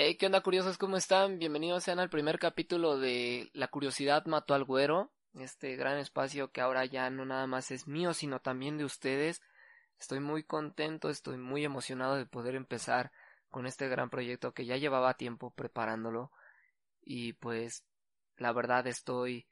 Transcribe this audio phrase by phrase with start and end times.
[0.00, 0.78] Hey, ¿qué onda curiosos?
[0.78, 1.40] ¿Cómo están?
[1.40, 6.60] Bienvenidos sean al primer capítulo de La curiosidad mató al güero, este gran espacio que
[6.60, 9.42] ahora ya no nada más es mío, sino también de ustedes.
[9.98, 13.10] Estoy muy contento, estoy muy emocionado de poder empezar
[13.50, 16.30] con este gran proyecto que ya llevaba tiempo preparándolo
[17.02, 17.84] y pues
[18.36, 19.48] la verdad estoy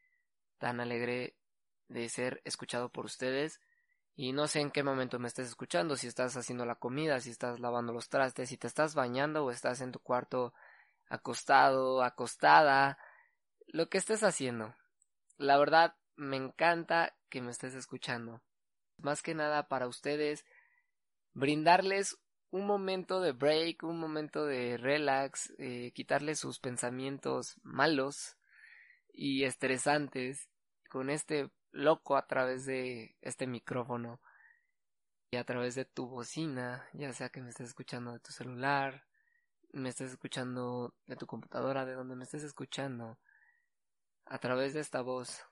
[0.58, 1.34] tan alegre
[1.88, 3.60] de ser escuchado por ustedes
[4.16, 7.30] y no sé en qué momento me estés escuchando, si estás haciendo la comida, si
[7.30, 10.54] estás lavando los trastes, si te estás bañando o estás en tu cuarto
[11.10, 12.98] acostado, acostada,
[13.66, 14.74] lo que estés haciendo.
[15.36, 18.42] La verdad, me encanta que me estés escuchando.
[18.96, 20.46] Más que nada para ustedes,
[21.34, 22.16] brindarles
[22.50, 28.38] un momento de break, un momento de relax, eh, quitarles sus pensamientos malos
[29.12, 30.48] y estresantes
[30.88, 34.20] con este loco a través de este micrófono
[35.30, 39.04] y a través de tu bocina, ya sea que me estés escuchando de tu celular,
[39.72, 43.18] me estés escuchando de tu computadora, de donde me estés escuchando,
[44.24, 45.42] a través de esta voz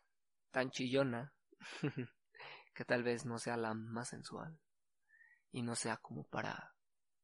[0.50, 1.34] tan chillona,
[2.75, 4.58] que tal vez no sea la más sensual
[5.52, 6.75] y no sea como para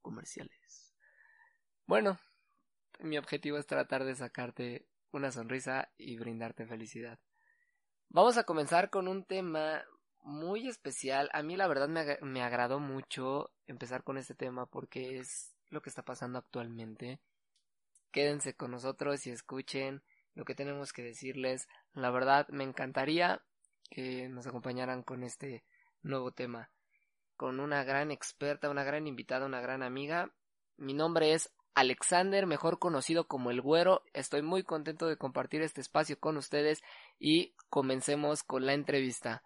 [0.03, 0.95] comerciales.
[1.87, 2.19] Bueno,
[2.98, 7.19] mi objetivo es tratar de sacarte una sonrisa y brindarte felicidad.
[8.12, 9.84] Vamos a comenzar con un tema
[10.25, 11.30] muy especial.
[11.33, 15.80] A mí la verdad me, me, agradó mucho empezar con este tema porque es lo
[15.80, 17.20] que está pasando actualmente.
[18.11, 20.03] Quédense con nosotros y escuchen
[20.34, 21.69] lo que tenemos que decirles.
[21.92, 23.42] La verdad me encantaría
[23.91, 25.62] que nos acompañaran con este
[26.03, 26.69] nuevo tema.
[27.36, 30.33] Con una gran experta, una gran invitada, una gran amiga.
[30.77, 34.03] Mi nombre es Alexander, mejor conocido como el Güero.
[34.12, 36.83] Estoy muy contento de compartir este espacio con ustedes
[37.21, 39.45] y comencemos con la entrevista.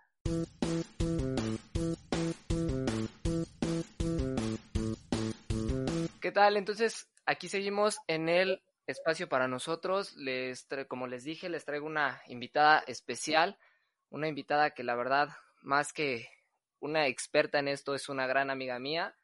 [6.20, 6.56] ¿Qué tal?
[6.56, 10.16] Entonces, aquí seguimos en el espacio para nosotros.
[10.16, 13.58] Les como les dije, les traigo una invitada especial,
[14.08, 15.28] una invitada que la verdad,
[15.60, 16.28] más que
[16.80, 19.14] una experta en esto, es una gran amiga mía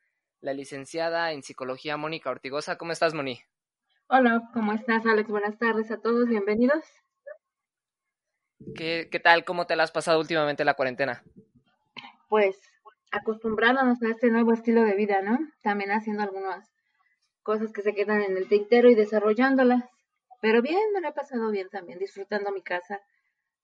[0.41, 2.77] la licenciada en psicología Mónica Ortigosa.
[2.77, 3.41] ¿Cómo estás, Moni?
[4.09, 5.29] Hola, ¿cómo estás, Alex?
[5.29, 6.85] Buenas tardes a todos, bienvenidos.
[8.75, 9.45] ¿Qué, qué tal?
[9.45, 11.23] ¿Cómo te la has pasado últimamente la cuarentena?
[12.29, 12.57] Pues
[13.11, 15.39] acostumbrándonos a este nuevo estilo de vida, ¿no?
[15.63, 16.71] También haciendo algunas
[17.43, 19.85] cosas que se quedan en el tintero y desarrollándolas.
[20.41, 23.01] Pero bien, me lo he pasado bien también, disfrutando mi casa,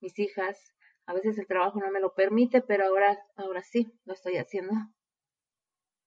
[0.01, 0.59] mis hijas.
[1.07, 4.75] A veces el trabajo no me lo permite, pero ahora, ahora sí, lo estoy haciendo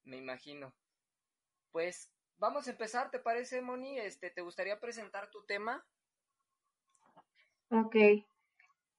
[0.09, 0.73] me imagino.
[1.71, 3.99] Pues vamos a empezar, ¿te parece, Moni?
[3.99, 5.85] Este, ¿te gustaría presentar tu tema?
[7.69, 7.95] Ok.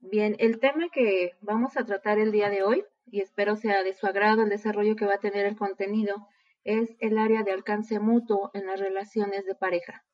[0.00, 3.92] Bien, el tema que vamos a tratar el día de hoy, y espero sea de
[3.92, 6.26] su agrado el desarrollo que va a tener el contenido,
[6.64, 10.04] es el área de alcance mutuo en las relaciones de pareja.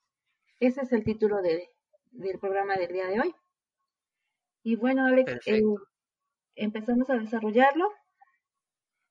[0.59, 1.71] Ese es el título de,
[2.11, 3.35] del programa del día de hoy.
[4.63, 5.63] Y bueno, Alex, eh,
[6.57, 7.89] empezamos a desarrollarlo.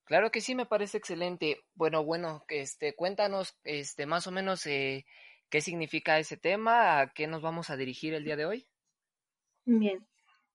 [0.03, 1.63] Claro que sí, me parece excelente.
[1.73, 5.05] Bueno, bueno, este, cuéntanos, este, más o menos eh,
[5.49, 8.67] qué significa ese tema, a qué nos vamos a dirigir el día de hoy.
[9.65, 10.05] Bien,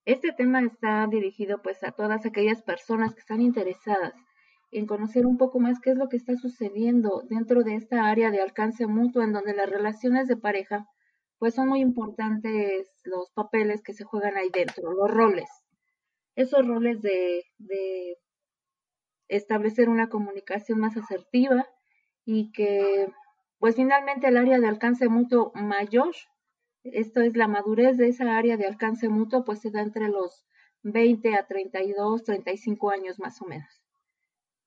[0.05, 4.13] este tema está dirigido pues a todas aquellas personas que están interesadas
[4.71, 8.31] en conocer un poco más qué es lo que está sucediendo dentro de esta área
[8.31, 10.87] de alcance mutuo en donde las relaciones de pareja
[11.37, 15.49] pues son muy importantes los papeles que se juegan ahí dentro, los roles.
[16.35, 18.17] Esos roles de, de
[19.27, 21.67] establecer una comunicación más asertiva
[22.25, 23.11] y que
[23.57, 26.13] pues finalmente el área de alcance mutuo mayor,
[26.83, 30.45] esto es la madurez de esa área de alcance mutuo, pues se da entre los
[30.83, 33.83] 20 a 32, 35 años más o menos.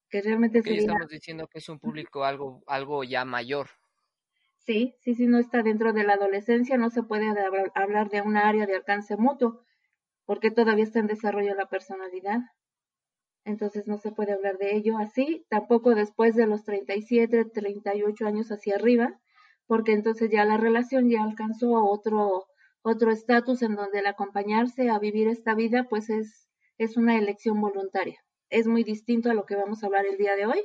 [0.08, 0.80] Que realmente sería...
[0.80, 3.70] estamos diciendo que es un público algo, algo ya mayor.
[4.58, 7.26] Sí, sí, sí, no está dentro de la adolescencia, no se puede
[7.74, 9.62] hablar de una área de alcance mutuo,
[10.24, 12.40] porque todavía está en desarrollo la personalidad
[13.44, 18.50] entonces no se puede hablar de ello así, tampoco después de los 37, 38 años
[18.50, 19.20] hacia arriba,
[19.66, 22.46] porque entonces ya la relación ya alcanzó otro
[22.82, 26.44] otro estatus en donde el acompañarse a vivir esta vida pues es
[26.78, 28.20] es una elección voluntaria.
[28.50, 30.64] Es muy distinto a lo que vamos a hablar el día de hoy,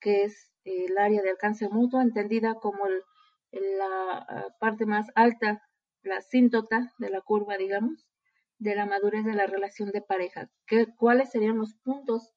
[0.00, 3.02] que es el área de alcance mutuo entendida como el,
[3.78, 5.62] la ah, parte más alta,
[6.02, 8.06] la síntota de la curva, digamos,
[8.58, 10.50] de la madurez de la relación de pareja.
[10.66, 12.32] ¿Qué, ¿Cuáles serían los puntos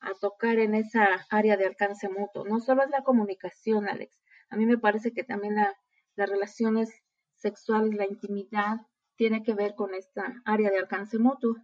[0.00, 2.44] a tocar en esa área de alcance mutuo?
[2.44, 4.16] No solo es la comunicación, Alex.
[4.50, 5.74] A mí me parece que también la,
[6.16, 6.90] las relaciones
[7.34, 8.78] sexuales, la intimidad,
[9.16, 11.56] tiene que ver con esta área de alcance mutuo.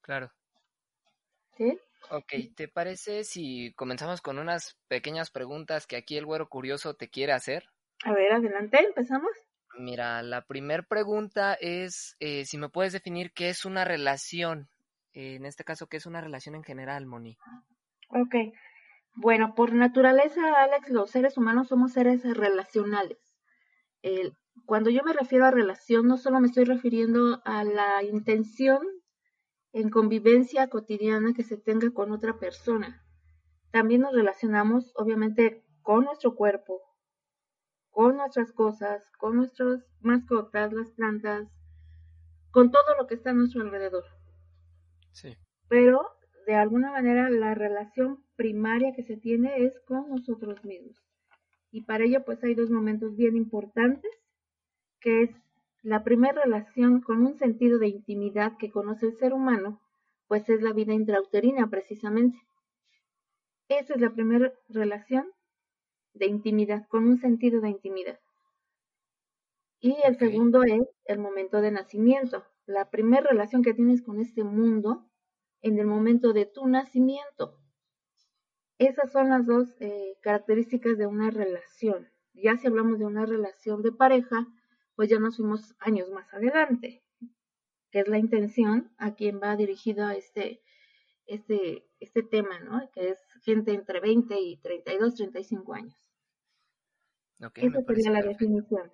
[0.00, 0.30] Claro.
[1.56, 1.78] ¿Sí?
[2.10, 7.08] Ok, ¿te parece si comenzamos con unas pequeñas preguntas que aquí el güero curioso te
[7.08, 7.64] quiere hacer?
[8.04, 9.30] A ver, adelante, empezamos.
[9.78, 14.68] Mira, la primera pregunta es eh, si me puedes definir qué es una relación.
[15.14, 17.38] Eh, en este caso, ¿qué es una relación en general, Moni?
[18.08, 18.34] Ok.
[19.14, 23.18] Bueno, por naturaleza, Alex, los seres humanos somos seres relacionales.
[24.66, 28.80] cuando yo me refiero a relación, no solo me estoy refiriendo a la intención
[29.72, 33.04] en convivencia cotidiana que se tenga con otra persona.
[33.70, 36.82] También nos relacionamos, obviamente, con nuestro cuerpo,
[37.90, 41.48] con nuestras cosas, con nuestras mascotas, las plantas,
[42.50, 44.04] con todo lo que está a nuestro alrededor.
[45.12, 45.36] Sí.
[45.68, 50.96] Pero de alguna manera la relación primaria que se tiene es con nosotros mismos.
[51.70, 54.10] Y para ello pues hay dos momentos bien importantes,
[55.00, 55.30] que es
[55.82, 59.80] la primera relación con un sentido de intimidad que conoce el ser humano,
[60.28, 62.38] pues es la vida intrauterina precisamente.
[63.68, 65.26] Esa es la primera relación
[66.14, 68.20] de intimidad, con un sentido de intimidad.
[69.80, 74.44] Y el segundo es el momento de nacimiento, la primera relación que tienes con este
[74.44, 75.10] mundo
[75.62, 77.58] en el momento de tu nacimiento.
[78.78, 82.10] Esas son las dos eh, características de una relación.
[82.34, 84.46] Ya si hablamos de una relación de pareja,
[84.96, 87.02] pues ya nos fuimos años más adelante,
[87.90, 90.62] que es la intención a quien va dirigido a este,
[91.26, 92.90] este, este tema, ¿no?
[92.92, 95.96] Que es gente entre 20 y 32, 35 años.
[97.54, 98.92] Esa sería la definición.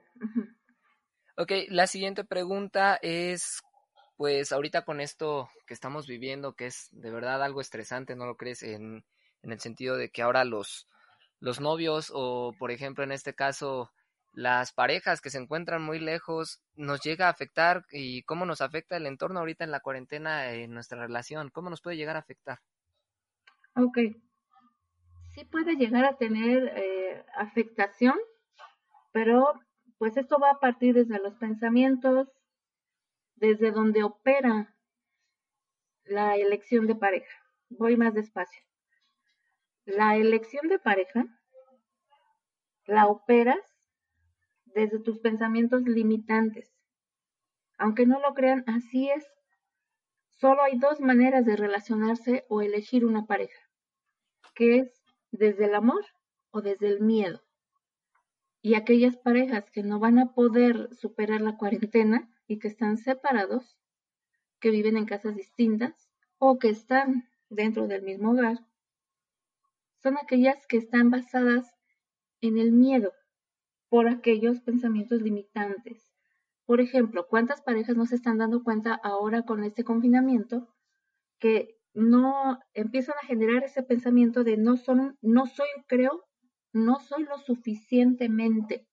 [1.36, 3.60] Ok, la siguiente pregunta es,
[4.18, 8.36] pues ahorita con esto que estamos viviendo, que es de verdad algo estresante, ¿no lo
[8.36, 8.62] crees?
[8.62, 9.02] En,
[9.42, 10.86] en el sentido de que ahora los,
[11.40, 13.90] los novios o, por ejemplo, en este caso,
[14.34, 18.98] las parejas que se encuentran muy lejos, nos llega a afectar y cómo nos afecta
[18.98, 22.58] el entorno ahorita en la cuarentena en nuestra relación, cómo nos puede llegar a afectar.
[23.74, 23.98] Ok,
[25.30, 28.18] sí puede llegar a tener eh, afectación
[29.12, 29.52] pero
[29.98, 32.28] pues esto va a partir desde los pensamientos,
[33.40, 34.74] desde donde opera
[36.04, 37.32] la elección de pareja.
[37.68, 38.62] Voy más despacio.
[39.84, 41.26] La elección de pareja
[42.84, 43.60] la operas
[44.66, 46.70] desde tus pensamientos limitantes.
[47.76, 49.26] Aunque no lo crean, así es.
[50.30, 53.60] Solo hay dos maneras de relacionarse o elegir una pareja,
[54.54, 56.04] que es desde el amor
[56.50, 57.42] o desde el miedo
[58.62, 63.78] y aquellas parejas que no van a poder superar la cuarentena y que están separados,
[64.58, 68.58] que viven en casas distintas o que están dentro del mismo hogar,
[70.02, 71.72] son aquellas que están basadas
[72.40, 73.12] en el miedo
[73.88, 76.12] por aquellos pensamientos limitantes.
[76.66, 80.68] Por ejemplo, ¿cuántas parejas no se están dando cuenta ahora con este confinamiento
[81.38, 86.24] que no empiezan a generar ese pensamiento de no son, no soy, creo,
[86.72, 88.87] no soy lo suficientemente.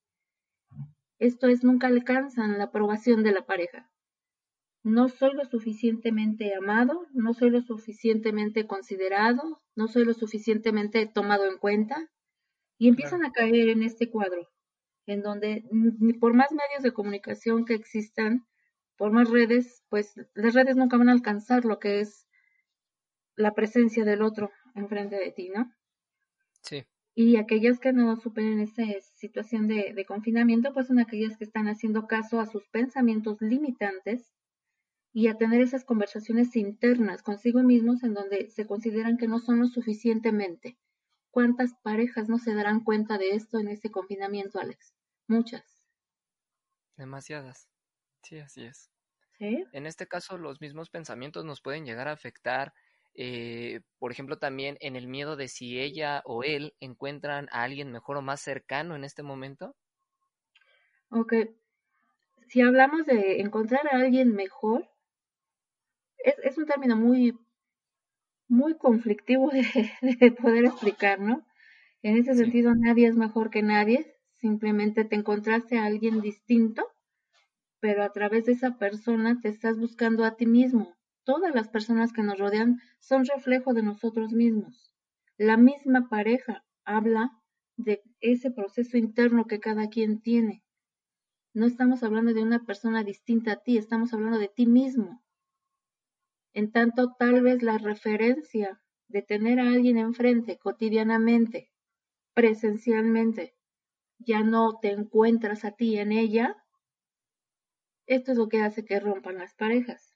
[1.19, 3.89] Esto es, nunca alcanzan la aprobación de la pareja.
[4.83, 11.45] No soy lo suficientemente amado, no soy lo suficientemente considerado, no soy lo suficientemente tomado
[11.45, 12.11] en cuenta.
[12.77, 14.49] Y empiezan a caer en este cuadro,
[15.05, 15.63] en donde
[16.19, 18.45] por más medios de comunicación que existan,
[18.97, 22.27] por más redes, pues las redes nunca van a alcanzar lo que es
[23.37, 25.73] la presencia del otro enfrente de ti, ¿no?
[26.61, 26.85] Sí.
[27.17, 28.83] Y aquellas que no superen esa
[29.15, 34.33] situación de, confinamiento, pues son aquellas que están haciendo caso a sus pensamientos limitantes
[35.13, 39.61] y a tener esas conversaciones internas consigo mismos en donde se consideran que no son
[39.61, 40.77] lo suficientemente.
[41.31, 44.93] ¿Cuántas parejas no se darán cuenta de esto en este confinamiento, Alex?
[45.27, 45.85] Muchas.
[46.97, 47.69] Demasiadas.
[48.23, 48.91] Sí, así es.
[49.37, 49.63] ¿Sí?
[49.71, 52.73] En este caso, los mismos pensamientos nos pueden llegar a afectar
[53.15, 57.91] eh, por ejemplo, también en el miedo de si ella o él encuentran a alguien
[57.91, 59.75] mejor o más cercano en este momento?
[61.09, 61.33] Ok,
[62.47, 64.87] si hablamos de encontrar a alguien mejor,
[66.17, 67.33] es, es un término muy,
[68.47, 69.63] muy conflictivo de,
[70.19, 71.45] de poder explicar, ¿no?
[72.01, 76.87] En ese sentido, nadie es mejor que nadie, simplemente te encontraste a alguien distinto,
[77.79, 80.94] pero a través de esa persona te estás buscando a ti mismo,
[81.25, 84.93] todas las personas que nos rodean son reflejo de nosotros mismos.
[85.37, 87.31] La misma pareja habla
[87.75, 90.63] de ese proceso interno que cada quien tiene.
[91.53, 95.23] No estamos hablando de una persona distinta a ti, estamos hablando de ti mismo.
[96.53, 101.71] En tanto, tal vez la referencia de tener a alguien enfrente cotidianamente,
[102.33, 103.55] presencialmente,
[104.19, 106.55] ya no te encuentras a ti en ella,
[108.05, 110.14] esto es lo que hace que rompan las parejas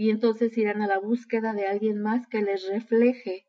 [0.00, 3.46] y entonces irán a la búsqueda de alguien más que les refleje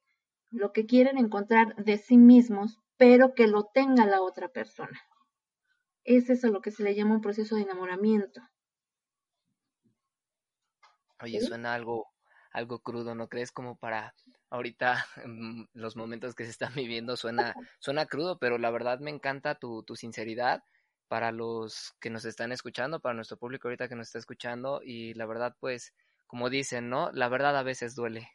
[0.50, 5.02] lo que quieren encontrar de sí mismos, pero que lo tenga la otra persona.
[6.04, 8.42] Es eso lo que se le llama un proceso de enamoramiento.
[11.22, 12.08] Oye, suena algo,
[12.52, 13.54] algo crudo, ¿no crees?
[13.54, 14.14] Como para
[14.50, 19.12] ahorita mm, los momentos que se están viviendo suena, suena crudo, pero la verdad me
[19.12, 20.66] encanta tu, tu sinceridad
[21.08, 25.14] para los que nos están escuchando, para nuestro público ahorita que nos está escuchando y
[25.14, 25.94] la verdad pues
[26.32, 27.12] como dicen, ¿no?
[27.12, 28.30] La verdad a veces duele.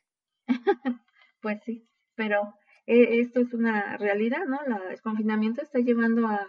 [1.40, 2.52] pues sí, pero
[2.84, 4.60] eh, esto es una realidad, ¿no?
[4.66, 6.46] La, el confinamiento está llevando a,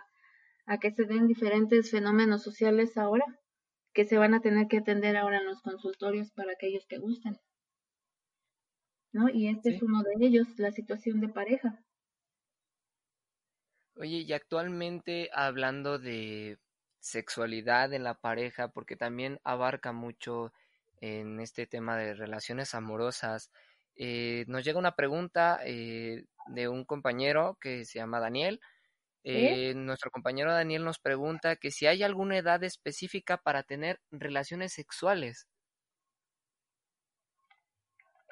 [0.65, 3.23] a que se den diferentes fenómenos sociales ahora
[3.93, 7.39] que se van a tener que atender ahora en los consultorios para aquellos que gusten.
[9.13, 9.29] ¿No?
[9.29, 11.79] Y este es uno de ellos, la situación de pareja.
[13.95, 16.59] Oye, y actualmente hablando de
[16.99, 20.51] sexualidad en la pareja, porque también abarca mucho
[21.01, 23.51] en este tema de relaciones amorosas,
[23.95, 28.59] eh, nos llega una pregunta eh, de un compañero que se llama Daniel.
[29.23, 34.71] Eh, nuestro compañero Daniel nos pregunta que si hay alguna edad específica para tener relaciones
[34.71, 35.47] sexuales.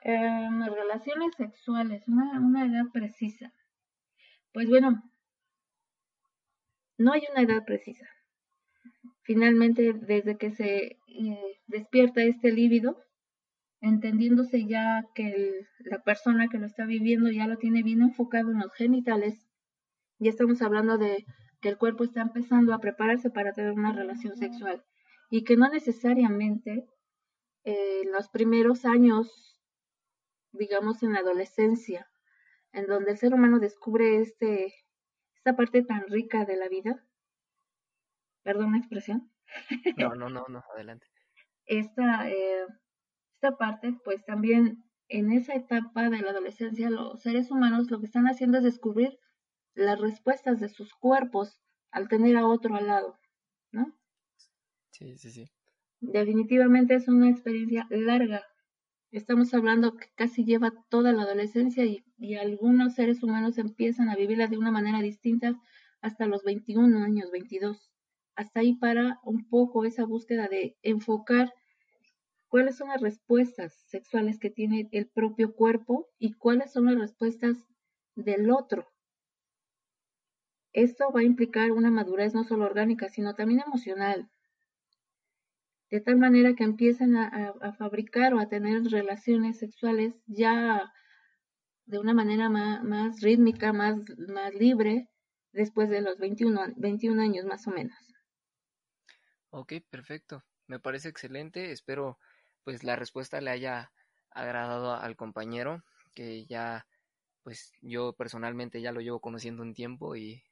[0.03, 3.51] Em, relaciones sexuales, una, una edad precisa.
[4.53, 5.03] Pues bueno,
[6.98, 8.05] no hay una edad precisa.
[9.25, 13.01] Finalmente, desde que se eh, despierta este líbido,
[13.82, 18.60] entendiéndose ya que la persona que lo está viviendo ya lo tiene bien enfocado en
[18.60, 19.48] los genitales,
[20.20, 21.25] ya estamos hablando de
[21.60, 24.86] que el cuerpo está empezando a prepararse para tener una relación sexual
[25.32, 26.86] y que no necesariamente
[27.63, 29.60] eh, en los primeros años,
[30.51, 32.08] digamos en la adolescencia,
[32.74, 34.72] en donde el ser humano descubre este
[35.36, 37.03] esta parte tan rica de la vida.
[38.46, 39.30] Perdón la expresión.
[39.98, 41.06] No, no, no, no, adelante.
[41.66, 42.66] Esta, eh,
[43.36, 48.06] esta parte, pues también en esa etapa de la adolescencia, los seres humanos lo que
[48.06, 49.20] están haciendo es descubrir
[49.74, 51.60] las respuestas de sus cuerpos
[51.92, 53.20] al tener a otro al lado,
[53.72, 53.94] ¿no?
[54.92, 55.52] Sí, sí, sí.
[56.00, 58.46] Definitivamente es una experiencia larga,
[59.16, 62.04] Estamos hablando que casi lleva toda la adolescencia y,
[62.36, 65.56] algunos seres humanos empiezan a vivirla de una manera distinta
[66.02, 67.90] hasta los 21 años, 22.
[68.36, 71.54] Hasta ahí para un poco esa búsqueda de enfocar
[72.48, 77.58] cuáles son las respuestas sexuales que tiene el propio cuerpo y cuáles son las respuestas
[78.15, 78.88] del otro.
[80.74, 84.30] Esto va a implicar una madurez no solo orgánica, sino también emocional,
[85.89, 90.92] de tal manera que empiezan a, fabricar o a tener relaciones sexuales ya
[91.86, 93.96] de una manera más, rítmica, más,
[94.27, 95.10] más libre,
[95.54, 98.14] después de los 21, 21 años más o menos.
[99.58, 100.44] Ok, perfecto.
[100.68, 101.72] Me parece excelente.
[101.72, 102.20] Espero
[102.64, 103.92] pues la respuesta le haya
[104.32, 105.84] agradado al compañero,
[106.14, 106.88] que ya
[107.44, 110.44] pues yo personalmente ya lo llevo conociendo un tiempo y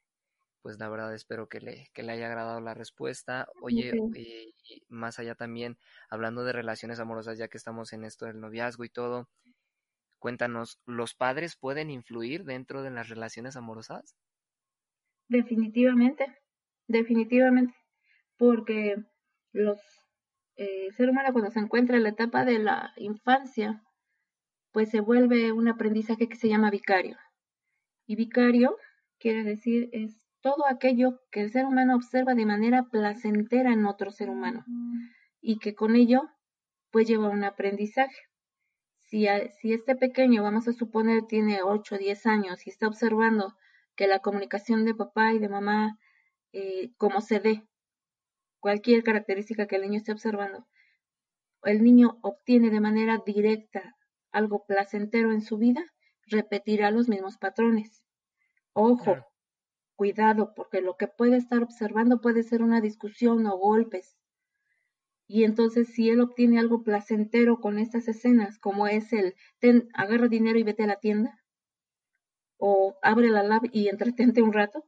[0.62, 3.50] pues la verdad espero que le, que le haya agradado la respuesta.
[3.60, 4.54] Oye, eh,
[4.90, 5.80] más allá también,
[6.10, 9.30] hablando de relaciones amorosas, ya que estamos en esto del noviazgo y todo,
[10.20, 14.16] cuéntanos, ¿los padres pueden influir dentro de las relaciones amorosas?
[15.28, 16.26] Definitivamente,
[16.88, 17.76] definitivamente,
[18.44, 18.98] porque
[19.54, 19.80] los
[20.58, 23.82] eh, el ser humano cuando se encuentra en la etapa de la infancia,
[24.74, 27.18] pues se vuelve un aprendizaje que se llama vicario.
[28.06, 28.76] Y vicario
[29.18, 34.12] quiere decir es todo aquello que el ser humano observa de manera placentera en otro
[34.12, 34.66] ser humano
[35.40, 36.24] y que con ello
[36.92, 38.24] pues lleva un aprendizaje.
[39.04, 39.26] Si,
[39.62, 43.56] si este pequeño, vamos a suponer, tiene 8 o 10 años y está observando
[43.96, 45.98] que la comunicación de papá y de mamá,
[46.52, 47.64] eh, como se dé,
[48.63, 50.65] cualquier característica que el niño esté observando,
[51.63, 53.98] el niño obtiene de manera directa
[54.32, 55.84] algo placentero en su vida,
[56.27, 58.05] repetirá los mismos patrones.
[58.72, 59.17] Ojo,
[59.96, 64.15] cuidado, porque lo que puede estar observando puede ser una discusión o golpes.
[65.27, 70.29] Y entonces si él obtiene algo placentero con estas escenas, como es el, ten, agarra
[70.29, 71.38] dinero y vete a la tienda,
[72.55, 74.86] o abre la lab y entretente un rato,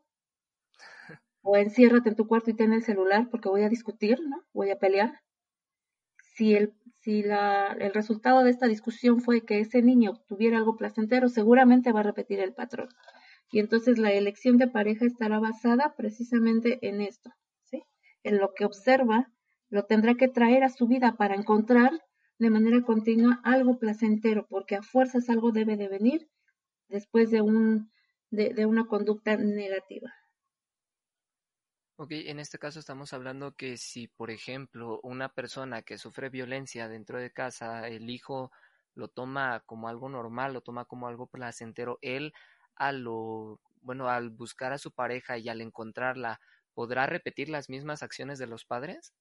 [1.48, 4.44] o enciérrate en tu cuarto y ten el celular porque voy a discutir, ¿no?
[4.52, 5.22] Voy a pelear.
[6.36, 10.76] Si el, si la, el resultado de esta discusión fue que ese niño obtuviera algo
[10.76, 12.90] placentero, seguramente va a repetir el patrón.
[13.52, 17.30] Y entonces la elección de pareja estará basada precisamente en esto,
[17.64, 17.84] ¿sí?
[18.24, 19.32] En lo que observa,
[19.70, 21.92] lo tendrá que traer a su vida para encontrar
[22.40, 26.28] de manera continua algo placentero, porque a fuerzas algo debe de venir
[26.88, 27.92] después de, un,
[28.32, 30.12] de, de una conducta negativa.
[31.98, 36.90] Ok, en este caso estamos hablando que si, por ejemplo, una persona que sufre violencia
[36.90, 38.52] dentro de casa, el hijo
[38.96, 42.34] lo toma como algo normal, lo toma como algo placentero, él
[42.76, 46.42] a lo, bueno, al buscar a su pareja y al encontrarla,
[46.74, 49.14] podrá repetir las mismas acciones de los padres?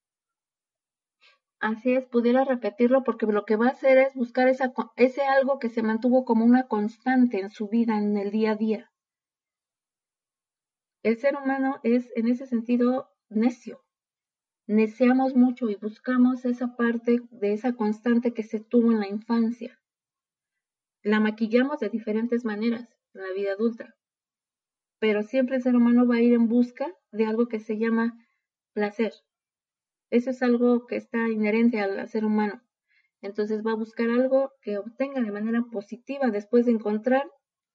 [1.59, 5.59] Así es, pudiera repetirlo porque lo que va a hacer es buscar esa, ese algo
[5.59, 8.93] que se mantuvo como una constante en su vida, en el día a día.
[11.05, 13.85] El ser humano es en ese sentido necio.
[14.67, 19.79] Neceamos mucho y buscamos esa parte de esa constante que se tuvo en la infancia.
[21.03, 23.95] La maquillamos de diferentes maneras en la vida adulta,
[24.99, 28.27] pero siempre el ser humano va a ir en busca de algo que se llama
[28.73, 29.13] placer.
[30.09, 32.63] Eso es algo que está inherente al ser humano.
[33.21, 37.31] Entonces va a buscar algo que obtenga de manera positiva después de encontrar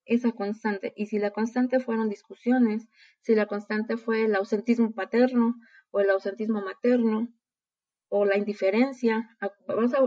[0.10, 0.94] esa constante.
[0.96, 2.88] Y si la constante fueron discusiones,
[3.22, 5.56] si la constante fue el ausentismo paterno
[5.92, 7.30] o el ausentismo materno
[8.10, 9.38] o la indiferencia,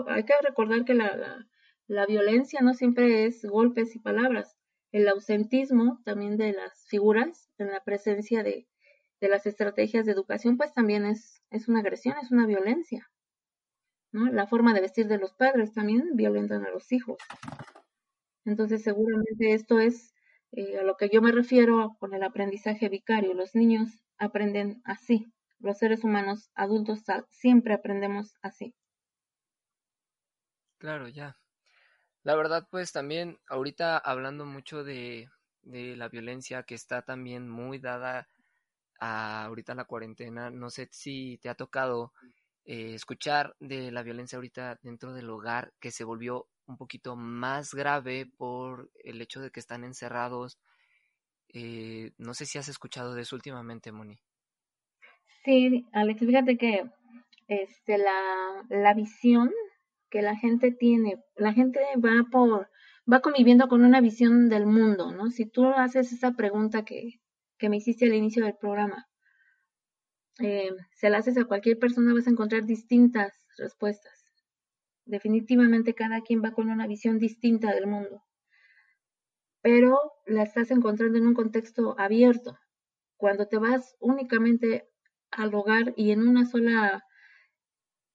[0.09, 1.47] hay que recordar que la,
[1.87, 4.57] la violencia no siempre es golpes y palabras.
[4.91, 8.67] El ausentismo también de las figuras en la presencia de,
[9.21, 13.09] de las estrategias de educación, pues también es, es una agresión, es una violencia.
[14.11, 14.31] ¿no?
[14.31, 17.19] La forma de vestir de los padres también violentan a los hijos.
[18.45, 20.15] Entonces, seguramente esto es
[20.53, 23.35] eh, a lo que yo me refiero con el aprendizaje vicario.
[23.35, 25.33] Los niños aprenden así.
[25.59, 28.75] Los seres humanos adultos siempre aprendemos así.
[30.79, 31.37] Claro, ya.
[32.25, 35.29] La verdad, pues también ahorita hablando mucho de,
[35.63, 38.29] de la violencia que está también muy dada
[39.01, 42.13] a ahorita la cuarentena, no sé si te ha tocado
[42.65, 47.75] eh, escuchar de la violencia ahorita dentro del hogar que se volvió un poquito más
[47.75, 50.59] grave por el hecho de que están encerrados.
[51.49, 54.19] Eh, no sé si has escuchado de eso últimamente, Moni.
[55.45, 56.85] Sí, Alex, fíjate que
[57.49, 59.51] este, la, la visión
[60.13, 62.71] que la gente tiene, la gente va por,
[63.11, 65.31] va conviviendo con una visión del mundo, ¿no?
[65.31, 67.21] Si tú haces esa pregunta que,
[67.59, 69.09] que me hiciste al inicio del programa,
[70.41, 74.22] eh, se la haces a cualquier persona, vas a encontrar distintas respuestas.
[75.05, 78.23] Definitivamente cada quien va con una visión distinta del mundo,
[79.61, 82.59] pero la estás encontrando en un contexto abierto.
[83.17, 84.89] Cuando te vas únicamente
[85.31, 87.05] al hogar y en una sola,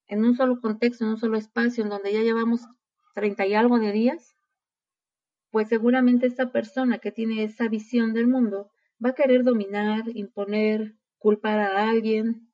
[0.07, 2.61] en un solo contexto, en un solo espacio, en donde ya llevamos
[3.13, 4.35] treinta y algo de días,
[5.51, 8.71] pues seguramente esta persona que tiene esa visión del mundo
[9.03, 12.46] va a querer dominar, imponer, culpar a alguien,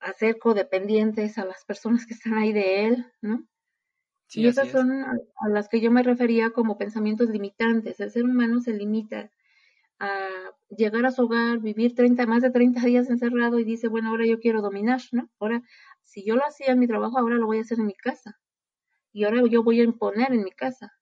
[0.00, 3.46] hacer codependientes a las personas que están ahí de él, ¿no?
[4.32, 7.98] y esas son a, las que yo me refería como pensamientos limitantes.
[7.98, 9.30] El ser humano se limita
[9.98, 10.28] a
[10.68, 14.26] llegar a su hogar, vivir 30, más de 30 días encerrado y dice, bueno, ahora
[14.26, 15.28] yo quiero dominar, ¿no?
[15.40, 15.62] Ahora,
[16.04, 18.38] si yo lo hacía en mi trabajo, ahora lo voy a hacer en mi casa.
[19.12, 20.92] Y ahora yo voy a imponer en mi casa.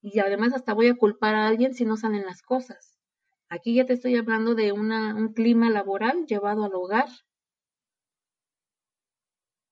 [0.00, 2.98] Y además hasta voy a culpar a alguien si no salen las cosas.
[3.48, 7.08] Aquí ya te estoy hablando de una, un clima laboral llevado al hogar,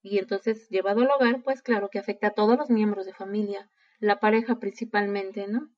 [0.03, 3.71] y entonces, llevado al hogar, pues claro que afecta a todos los miembros de familia,
[3.99, 5.71] la pareja principalmente, ¿no?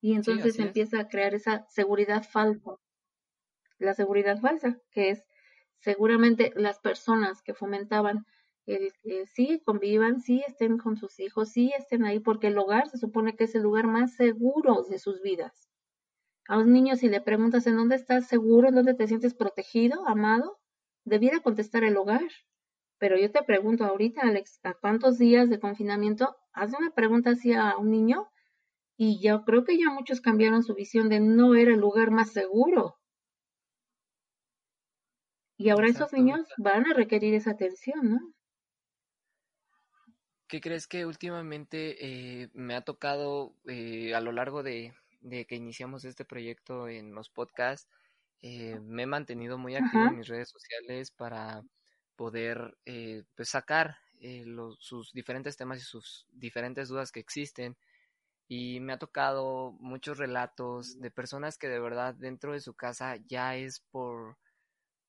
[0.00, 2.76] Y entonces empieza a crear esa seguridad falsa.
[3.78, 5.24] La seguridad falsa, que es
[5.80, 8.26] seguramente las personas que fomentaban
[8.66, 12.88] el que sí convivan, sí estén con sus hijos, sí estén ahí, porque el hogar
[12.88, 15.68] se supone que es el lugar más seguro de sus vidas.
[16.46, 20.06] A los niños, si le preguntas en dónde estás seguro, en dónde te sientes protegido,
[20.06, 20.58] amado,
[21.04, 22.28] debiera contestar el hogar.
[22.98, 26.36] Pero yo te pregunto ahorita, Alex, ¿a cuántos días de confinamiento?
[26.52, 28.28] Haz una pregunta así a un niño
[28.96, 32.32] y yo creo que ya muchos cambiaron su visión de no era el lugar más
[32.32, 32.98] seguro.
[35.56, 38.34] Y ahora esos niños van a requerir esa atención, ¿no?
[40.48, 41.96] ¿Qué crees que últimamente
[42.42, 47.28] eh, me ha tocado eh, a lo largo de, que iniciamos este proyecto en los
[47.28, 47.88] podcasts?
[48.40, 51.62] Eh, me he mantenido muy activo en mis redes sociales para
[52.18, 54.44] poder eh, pues sacar eh,
[54.80, 57.76] sus diferentes temas y sus diferentes dudas que existen.
[58.48, 63.16] Y me ha tocado muchos relatos de personas que de verdad dentro de su casa
[63.28, 64.36] ya es por,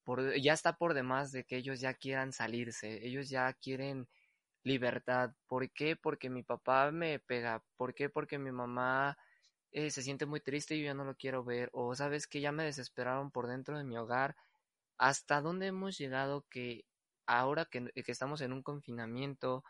[0.04, 4.08] por, ya está por demás de que ellos ya quieran salirse, ellos ya quieren
[4.64, 5.32] libertad.
[5.48, 5.96] ¿Por qué?
[5.96, 7.64] Porque mi papá me pega.
[7.78, 8.10] ¿Por qué?
[8.10, 9.18] Porque mi mamá
[9.72, 11.70] eh, se siente muy triste y yo ya no lo quiero ver.
[11.74, 14.36] O sabes que ya me desesperaron por dentro de mi hogar.
[14.98, 16.86] ¿Hasta dónde hemos llegado que
[17.30, 19.64] ahora que, estamos en un confinamiento,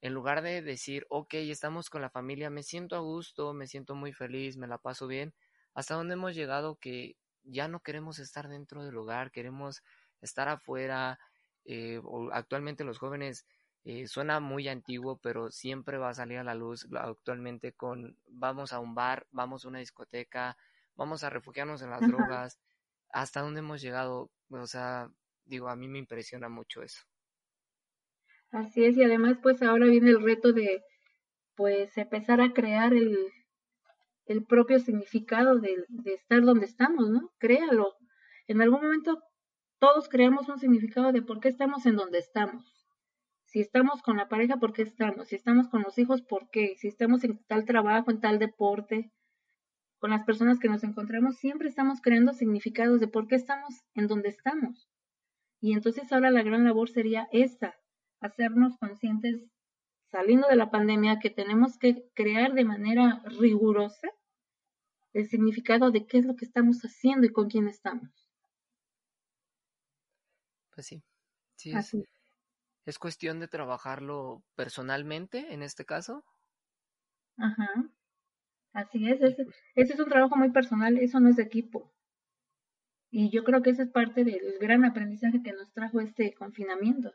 [0.00, 3.94] en lugar de decir, ok, estamos con la familia, me siento a gusto, me siento
[3.94, 5.32] muy feliz, me la paso bien,
[5.72, 9.82] hasta dónde hemos llegado que ya no queremos estar dentro del hogar, queremos
[10.20, 11.20] estar afuera.
[11.64, 12.00] Eh,
[12.32, 13.46] actualmente los jóvenes
[13.84, 18.72] eh, suena muy antiguo, pero siempre va a salir a la luz actualmente con vamos
[18.72, 20.56] a un bar, vamos a una discoteca,
[20.96, 22.58] vamos a refugiarnos en las drogas,
[23.10, 25.10] hasta dónde hemos llegado, o sea,
[25.50, 27.02] digo, a mí me impresiona mucho eso.
[28.50, 30.82] Así es, y además pues ahora viene el reto de
[31.54, 33.16] pues empezar a crear el,
[34.26, 37.30] el propio significado de, de, estar donde estamos, ¿no?
[37.38, 37.94] Créalo.
[38.46, 39.22] En algún momento
[39.78, 42.64] todos creamos un significado de por qué estamos en donde estamos.
[43.44, 45.28] Si estamos con la pareja, ¿por qué estamos?
[45.28, 46.76] Si estamos con los hijos, ¿por qué?
[46.76, 49.10] Si estamos en tal trabajo, en tal deporte,
[49.98, 54.06] con las personas que nos encontramos, siempre estamos creando significados de por qué estamos en
[54.06, 54.89] donde estamos.
[55.60, 57.78] Y entonces ahora la gran labor sería esta,
[58.20, 59.44] hacernos conscientes,
[60.10, 64.08] saliendo de la pandemia, que tenemos que crear de manera rigurosa
[65.12, 68.10] el significado de qué es lo que estamos haciendo y con quién estamos.
[70.74, 71.02] Pues sí,
[71.56, 71.94] sí es,
[72.86, 76.24] es cuestión de trabajarlo personalmente en este caso.
[77.36, 77.68] Ajá,
[78.72, 81.92] así es, ese, ese es un trabajo muy personal, eso no es de equipo.
[83.10, 87.12] Y yo creo que esa es parte del gran aprendizaje que nos trajo este confinamiento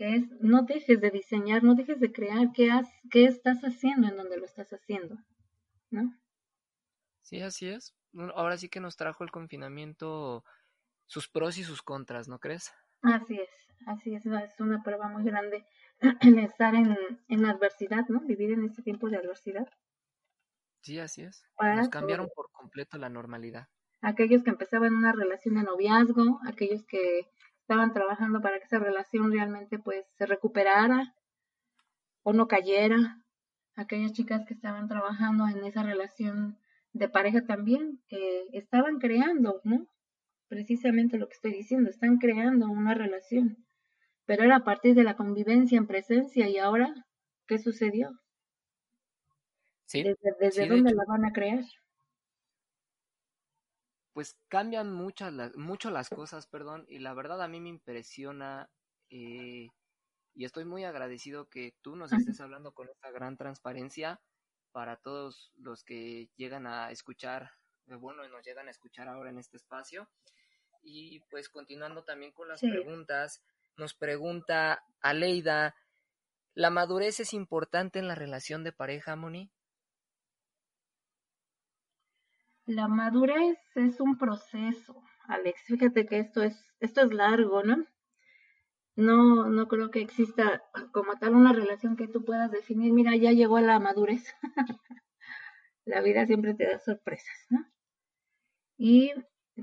[0.00, 4.08] que es no dejes de diseñar, no dejes de crear qué, has, qué estás haciendo
[4.08, 5.18] en donde lo estás haciendo,
[5.90, 6.18] ¿no?
[7.20, 7.94] Sí, así es.
[8.34, 10.42] Ahora sí que nos trajo el confinamiento
[11.04, 12.72] sus pros y sus contras, ¿no crees?
[13.02, 13.50] Así es,
[13.86, 15.66] así es, es una prueba muy grande
[16.22, 16.96] el estar en,
[17.28, 18.20] en adversidad, ¿no?
[18.20, 19.68] Vivir en este tiempo de adversidad.
[20.80, 21.44] Sí, así es.
[21.60, 23.68] Nos cambiaron por completo la normalidad.
[24.02, 27.26] Aquellos que empezaban una relación de noviazgo, aquellos que
[27.60, 31.14] estaban trabajando para que esa relación realmente pues se recuperara
[32.22, 33.22] o no cayera.
[33.76, 36.58] Aquellas chicas que estaban trabajando en esa relación
[36.92, 39.86] de pareja también, que estaban creando, ¿no?
[40.48, 43.64] Precisamente lo que estoy diciendo, están creando una relación.
[44.26, 46.92] Pero era a partir de la convivencia en presencia y ahora,
[47.46, 48.10] ¿qué sucedió?
[49.86, 50.04] Sí,
[50.40, 51.64] ¿Desde, dónde la van a crear?
[54.20, 58.68] Pues cambian muchas las, mucho las cosas, perdón, y la verdad a mí me impresiona
[59.08, 59.68] eh,
[60.34, 64.20] y estoy muy agradecido que tú nos estés hablando con esta gran transparencia
[64.72, 67.52] para todos los que llegan a escuchar,
[67.86, 70.06] eh, bueno, nos llegan a escuchar ahora en este espacio.
[70.82, 73.42] Y pues continuando también con las preguntas,
[73.78, 75.74] nos pregunta Aleida,
[76.52, 79.50] ¿la madurez es importante en la relación de pareja, Moni?
[82.70, 85.62] La madurez es un proceso, Alex.
[85.64, 87.84] Fíjate que esto es, esto es largo, ¿no?
[88.94, 93.32] No, no creo que exista como tal una relación que tú puedas definir, mira, ya
[93.32, 94.22] llegó a la madurez.
[95.84, 97.66] la vida siempre te da sorpresas, ¿no?
[98.78, 99.14] Y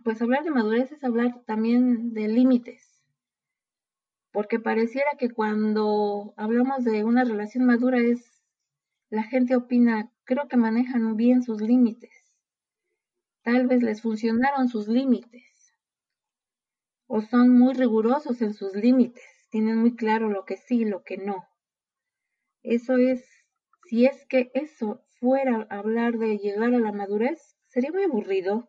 [0.04, 3.06] pues hablar de madurez es hablar también de límites.
[4.34, 8.44] Porque pareciera que cuando hablamos de una relación madura es,
[9.10, 12.17] la gente opina, creo que manejan bien sus límites
[13.48, 15.74] Tal vez les funcionaron sus límites
[17.08, 21.06] o son muy rigurosos en sus límites, tienen muy claro lo que sí y lo
[21.06, 21.48] que no.
[22.62, 23.26] Eso es,
[23.86, 28.68] si es que eso fuera hablar de llegar a la madurez, sería muy aburrido.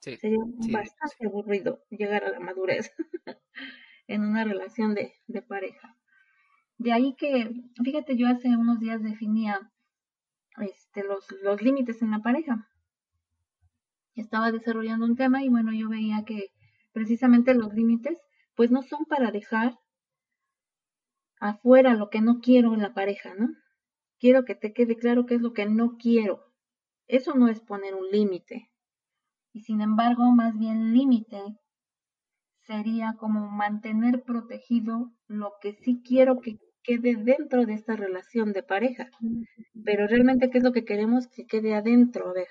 [0.00, 2.92] sería bastante aburrido llegar a la madurez
[4.08, 5.96] en una relación de, de pareja.
[6.78, 7.48] De ahí que,
[7.84, 9.72] fíjate, yo hace unos días definía
[10.60, 12.68] este, los, los límites en la pareja
[14.20, 16.48] estaba desarrollando un tema y bueno, yo veía que
[16.92, 18.18] precisamente los límites
[18.54, 19.78] pues no son para dejar
[21.38, 23.48] afuera lo que no quiero en la pareja, ¿no?
[24.18, 26.40] Quiero que te quede claro qué es lo que no quiero.
[27.06, 28.70] Eso no es poner un límite.
[29.52, 31.42] Y sin embargo, más bien límite
[32.66, 38.62] sería como mantener protegido lo que sí quiero que quede dentro de esta relación de
[38.62, 39.10] pareja.
[39.84, 42.30] Pero realmente, ¿qué es lo que queremos que quede adentro?
[42.30, 42.48] A ver,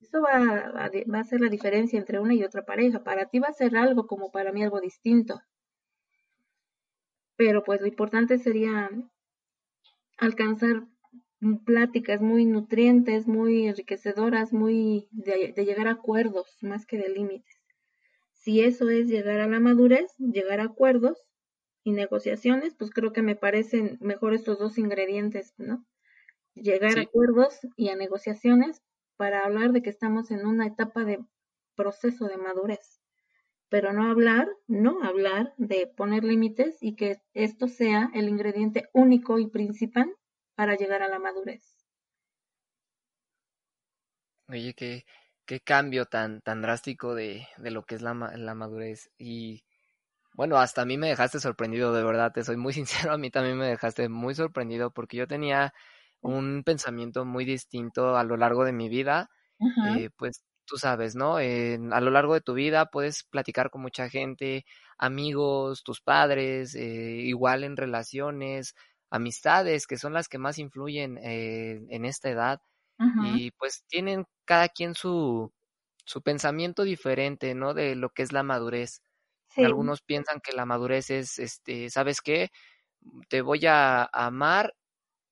[0.00, 3.02] eso va a, va a ser la diferencia entre una y otra pareja.
[3.02, 5.40] Para ti va a ser algo como para mí algo distinto.
[7.36, 8.90] Pero pues lo importante sería
[10.18, 10.86] alcanzar
[11.64, 17.60] pláticas muy nutrientes, muy enriquecedoras, muy de, de, llegar a acuerdos más que de límites.
[18.32, 21.18] Si eso es llegar a la madurez, llegar a acuerdos
[21.82, 25.84] y negociaciones, pues creo que me parecen mejor estos dos ingredientes, ¿no?
[26.54, 28.80] Llegar a acuerdos y a negociaciones
[29.16, 31.24] para hablar de que estamos en una etapa de
[31.76, 33.00] proceso de madurez,
[33.68, 39.38] pero no hablar, no hablar de poner límites y que esto sea el ingrediente único
[39.38, 40.14] y principal
[40.56, 41.76] para llegar a la madurez.
[44.48, 45.04] Oye, qué,
[45.46, 49.10] qué cambio tan, tan drástico de, de lo que es la, la madurez.
[49.18, 49.64] Y
[50.34, 53.30] bueno, hasta a mí me dejaste sorprendido, de verdad, te soy muy sincero, a mí
[53.30, 55.74] también me dejaste muy sorprendido porque yo tenía
[56.24, 59.30] un pensamiento muy distinto a lo largo de mi vida.
[59.82, 61.36] Eh, pues tú sabes, ¿no?
[61.38, 64.64] a lo largo de tu vida puedes platicar con mucha gente,
[64.98, 68.74] amigos, tus padres, eh, igual en relaciones,
[69.10, 72.60] amistades, que son las que más influyen eh, en esta edad.
[73.16, 75.52] Y pues tienen cada quien su,
[76.06, 77.74] su pensamiento diferente, ¿no?
[77.74, 79.02] De lo que es la madurez.
[79.60, 82.50] Algunos piensan que la madurez es, este, ¿sabes qué?
[83.28, 84.74] Te voy a amar,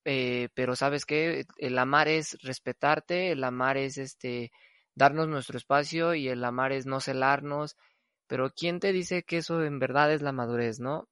[0.04, 1.44] eh, pero ¿sabes qué?
[1.56, 4.50] El amar es respetarte, el amar es, este,
[4.94, 7.76] darnos nuestro espacio y el amar es no celarnos.
[8.26, 11.08] Pero ¿quién te dice que eso en verdad es la madurez, no?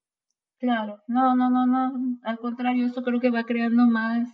[0.58, 2.18] Claro, no, no, no, no.
[2.22, 4.28] Al contrario, eso creo que va creando más,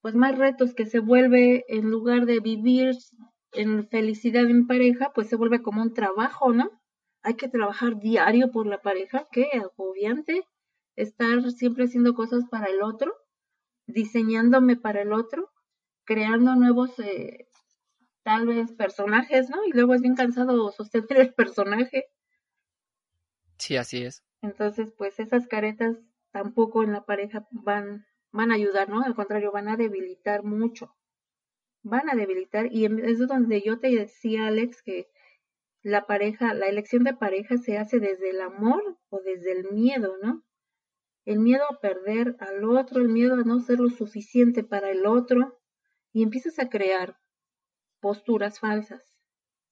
[0.00, 2.92] pues más retos que se vuelve en lugar de vivir
[3.52, 6.70] en felicidad en pareja, pues se vuelve como un trabajo, ¿no?
[7.22, 10.44] Hay que trabajar diario por la pareja, qué agobiante
[10.94, 13.12] estar siempre haciendo cosas para el otro,
[13.86, 15.52] diseñándome para el otro,
[16.04, 17.48] creando nuevos eh,
[18.22, 19.64] tal vez personajes, ¿no?
[19.64, 22.06] Y luego es bien cansado sostener el personaje.
[23.58, 24.22] Sí, así es.
[24.42, 25.96] Entonces, pues esas caretas
[26.30, 29.02] tampoco en la pareja van, van a ayudar, ¿no?
[29.02, 30.94] Al contrario, van a debilitar mucho.
[31.82, 35.08] Van a debilitar y es donde yo te decía, Alex, que
[35.82, 40.16] la pareja, la elección de pareja se hace desde el amor o desde el miedo,
[40.20, 40.42] ¿no?
[41.26, 45.04] El miedo a perder al otro, el miedo a no ser lo suficiente para el
[45.06, 45.60] otro,
[46.12, 47.18] y empiezas a crear
[48.00, 49.02] posturas falsas,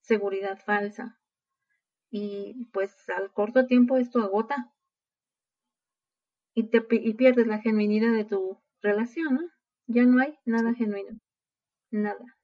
[0.00, 1.18] seguridad falsa.
[2.10, 4.74] Y pues al corto tiempo esto agota
[6.54, 9.50] y, te, y pierdes la genuinidad de tu relación, ¿no?
[9.86, 11.20] Ya no hay nada genuino,
[11.90, 12.36] nada.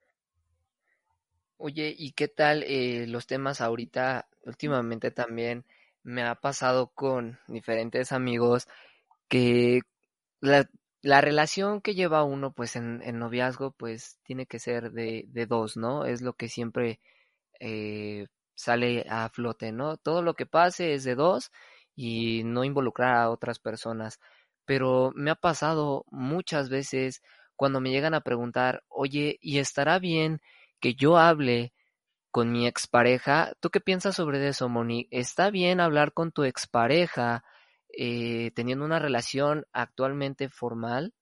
[1.57, 4.29] Oye, ¿y qué tal eh, los temas ahorita?
[4.45, 5.67] Últimamente también
[6.03, 8.67] me ha pasado con diferentes amigos
[9.31, 9.83] que
[10.43, 10.69] la,
[11.03, 15.47] la relación que lleva uno pues en, en, noviazgo pues tiene que ser de, de
[15.47, 16.05] dos, ¿no?
[16.07, 17.01] Es lo que siempre
[17.61, 19.97] eh, sale a flote, ¿no?
[19.99, 21.53] Todo lo que pase es de dos
[21.97, 24.21] y no involucrar a otras personas.
[24.67, 27.23] Pero me ha pasado muchas veces
[27.57, 30.41] cuando me llegan a preguntar, oye, ¿y estará bien
[30.81, 31.73] que yo hable
[32.31, 33.53] con mi expareja?
[33.61, 35.09] ¿Tú qué piensas sobre eso, Moni?
[35.11, 37.45] ¿Está bien hablar con tu expareja?
[37.97, 41.13] Eh, teniendo una relación actualmente formal?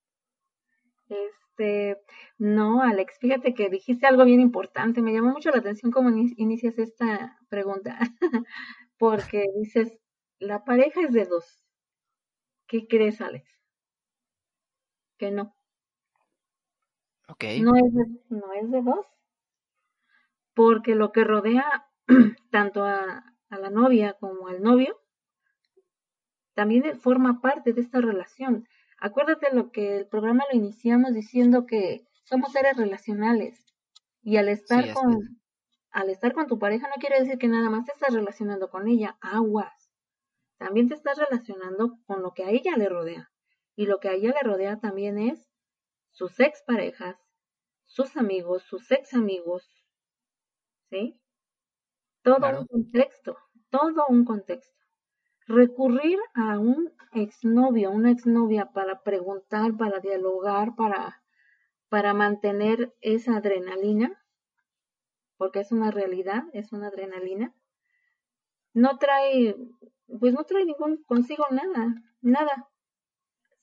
[1.09, 2.01] Este,
[2.39, 5.03] no, Alex, fíjate que dijiste algo bien importante.
[5.03, 7.99] Me llamó mucho la atención cómo inicias esta pregunta,
[8.99, 9.99] porque dices,
[10.39, 11.65] la pareja es de dos.
[12.67, 13.49] ¿Qué crees, Alex?
[15.19, 15.57] Que no.
[17.29, 17.45] Ok.
[17.61, 19.07] No es de, no es de dos.
[20.55, 21.89] Porque lo que rodea
[22.51, 25.01] tanto a, a la novia como al novio
[26.59, 28.67] también forma parte de esta relación.
[28.99, 33.65] Acuérdate lo que el programa lo iniciamos diciendo que somos seres relacionales
[34.23, 35.39] y al estar con
[35.93, 38.89] al estar con tu pareja no quiere decir que nada más te estás relacionando con
[38.89, 39.93] ella, aguas.
[40.57, 43.31] También te estás relacionando con lo que a ella le rodea.
[43.77, 45.49] Y lo que a ella le rodea también es
[46.11, 47.17] sus exparejas,
[47.87, 49.65] sus amigos, sus ex amigos.
[50.91, 51.21] ¿Sí?
[52.23, 53.39] Todo un contexto,
[53.71, 54.78] todo un contexto
[55.49, 61.23] recurrir a un exnovio, una exnovia para preguntar, para dialogar, para,
[61.89, 64.23] para mantener esa adrenalina,
[65.39, 67.55] porque es una realidad, es una adrenalina,
[68.75, 69.57] no trae,
[70.21, 72.69] pues no trae ningún consigo nada, nada.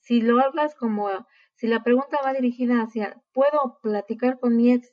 [0.00, 1.08] Si lo hablas como,
[1.54, 4.92] si la pregunta va dirigida hacia, ¿puedo platicar con mi ex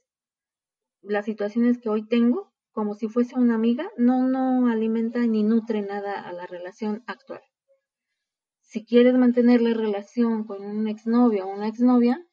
[1.02, 2.53] las situaciones que hoy tengo?
[2.74, 7.42] Como si fuese una amiga, no, no alimenta ni nutre nada a la relación actual.
[8.62, 12.26] Si quieres mantener la relación con un exnovio o una exnovia,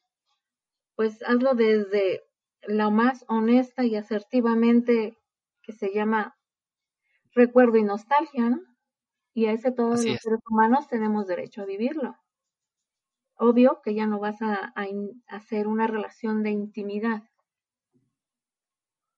[0.95, 2.23] pues hazlo desde
[2.63, 5.17] la más honesta y asertivamente
[5.61, 6.35] que se llama
[7.33, 8.59] recuerdo y nostalgia, ¿no?
[9.33, 12.17] Y a ese todos los seres humanos tenemos derecho a vivirlo.
[13.35, 14.85] Obvio que ya no vas a, a
[15.27, 17.23] hacer una relación de intimidad.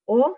[0.05, 0.35] O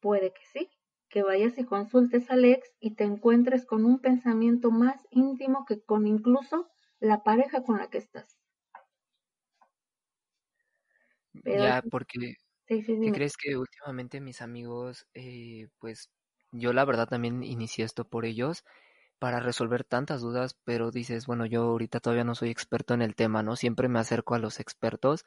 [0.00, 0.70] Puede que sí,
[1.08, 5.80] que vayas y consultes al ex y te encuentres con un pensamiento más íntimo que
[5.80, 6.68] con incluso
[7.00, 8.38] la pareja con la que estás.
[11.44, 12.34] ya, porque
[12.66, 16.10] ¿qué crees que últimamente mis amigos, eh, pues
[16.52, 18.64] yo la verdad también inicié esto por ellos
[19.18, 23.16] para resolver tantas dudas, pero dices, bueno, yo ahorita todavía no soy experto en el
[23.16, 23.56] tema, ¿no?
[23.56, 25.24] Siempre me acerco a los expertos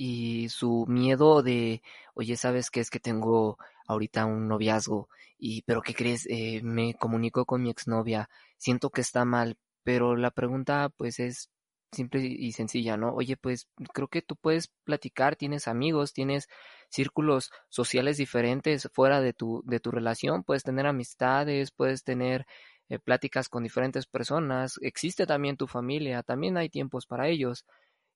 [0.00, 1.82] y su miedo de,
[2.14, 5.10] oye, ¿sabes qué es que tengo ahorita un noviazgo?
[5.38, 6.26] Y, pero ¿qué crees?
[6.30, 11.50] Eh, me comunico con mi exnovia, siento que está mal, pero la pregunta pues es,
[11.92, 13.12] simple y sencilla, ¿no?
[13.14, 16.48] Oye, pues creo que tú puedes platicar, tienes amigos, tienes
[16.88, 22.46] círculos sociales diferentes fuera de tu, de tu relación, puedes tener amistades, puedes tener
[22.88, 27.66] eh, pláticas con diferentes personas, existe también tu familia, también hay tiempos para ellos.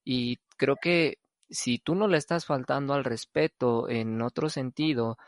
[0.05, 5.18] Y creo que si tú no le estás faltando al respeto en otro sentido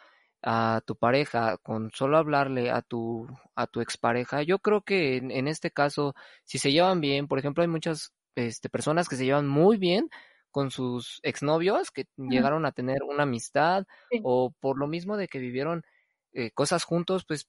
[0.42, 5.30] a tu pareja con solo hablarle a tu a tu expareja, yo creo que en,
[5.30, 9.24] en este caso si se llevan bien, por ejemplo, hay muchas este, personas que se
[9.24, 10.10] llevan muy bien
[10.50, 13.84] con sus exnovios que llegaron a tener una amistad
[14.22, 15.82] o por lo mismo de que vivieron
[16.32, 17.48] eh, cosas juntos, pues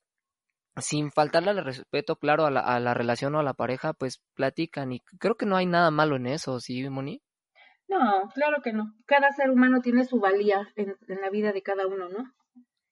[0.77, 4.21] sin faltarle al respeto, claro, a la, a la relación o a la pareja, pues
[4.35, 7.21] platican y creo que no hay nada malo en eso, ¿sí, Moni?
[7.87, 8.93] No, claro que no.
[9.05, 12.33] Cada ser humano tiene su valía en, la vida de cada uno, ¿no?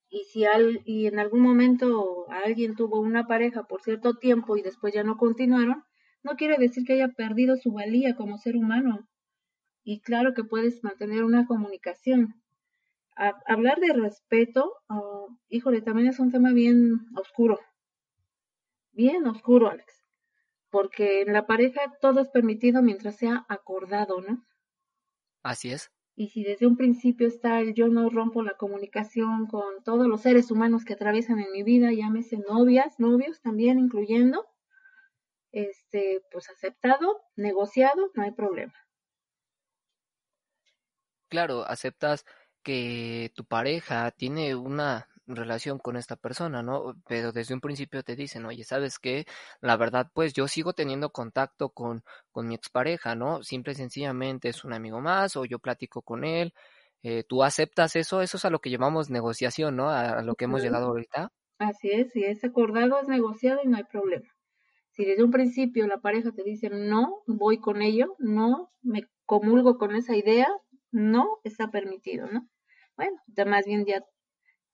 [0.09, 4.61] Y si al, y en algún momento alguien tuvo una pareja por cierto tiempo y
[4.61, 5.83] después ya no continuaron,
[6.23, 9.07] no quiere decir que haya perdido su valía como ser humano.
[9.83, 12.41] Y claro que puedes mantener una comunicación.
[13.15, 17.59] hablar de respeto, oh, híjole, también es un tema bien oscuro.
[18.93, 20.05] Bien oscuro, Alex.
[20.69, 24.43] Porque en la pareja todo es permitido mientras sea acordado, ¿no?
[25.45, 25.91] Así es.
[26.15, 30.21] Y si desde un principio está el yo no rompo la comunicación con todos los
[30.21, 34.47] seres humanos que atraviesan en mi vida, llámese novias, novios también incluyendo,
[35.51, 38.73] este, pues aceptado, negociado, no hay problema.
[41.27, 42.25] Claro, aceptas
[42.63, 46.95] que tu pareja tiene una relación con esta persona, ¿no?
[47.07, 49.25] Pero desde un principio te dicen, oye, ¿sabes qué?
[49.61, 53.43] La verdad, pues yo sigo teniendo contacto con, con mi expareja, ¿no?
[53.43, 56.53] Simple y sencillamente es un amigo más o yo platico con él.
[57.03, 58.21] Eh, ¿Tú aceptas eso?
[58.21, 59.89] Eso es a lo que llamamos negociación, ¿no?
[59.89, 61.31] A, lo que hemos llegado ahorita.
[61.59, 64.27] Así es, si es acordado, es negociado y no hay problema.
[64.91, 69.77] Si desde un principio la pareja te dice no, voy con ello, no, me comulgo
[69.77, 70.47] con esa idea,
[70.91, 72.47] no está permitido, ¿no?
[72.95, 74.03] Bueno, más bien ya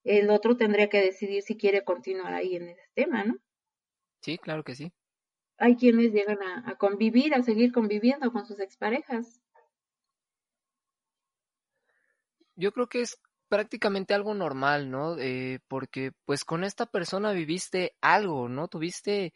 [0.04, 3.38] el otro tendría que decidir si quiere continuar ahí en ese tema, ¿no?
[4.22, 4.92] Sí, claro que sí.
[5.58, 9.42] Hay quienes llegan a, convivir, a seguir conviviendo con sus exparejas.
[12.56, 15.18] Yo creo que es prácticamente algo normal, ¿no?
[15.20, 18.68] Eh, porque pues con esta persona viviste algo, ¿no?
[18.68, 19.34] Tuviste,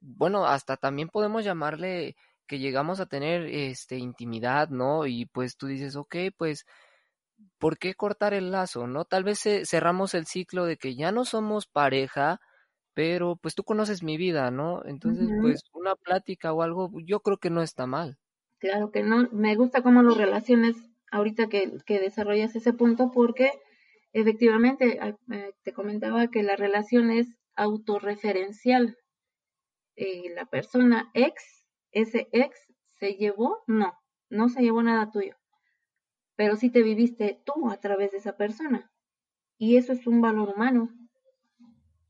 [0.00, 5.06] bueno, hasta también podemos llamarle que llegamos a tener este intimidad, ¿no?
[5.06, 6.64] Y pues tú dices, ok, pues
[7.58, 9.04] ¿por qué cortar el lazo, no?
[9.04, 12.40] Tal vez cerramos el ciclo de que ya no somos pareja,
[12.94, 14.84] pero pues tú conoces mi vida, ¿no?
[14.84, 18.18] Entonces, pues una plática o algo, yo creo que no está mal.
[18.58, 20.76] Claro que no, me gusta cómo lo relaciones
[21.10, 23.52] ahorita que, que desarrollas ese punto porque
[24.12, 24.98] efectivamente
[25.30, 28.96] eh, te comentaba que la relación es autorreferencial.
[29.96, 32.58] Eh, la persona ex, ese ex,
[32.98, 33.92] se llevó, no,
[34.30, 35.36] no se llevó nada tuyo
[36.36, 38.90] pero sí te viviste tú a través de esa persona.
[39.58, 40.90] Y eso es un valor humano.